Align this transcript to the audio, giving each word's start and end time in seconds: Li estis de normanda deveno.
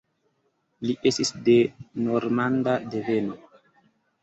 Li 0.89 0.95
estis 1.09 1.31
de 1.51 1.55
normanda 2.07 2.77
deveno. 2.97 3.39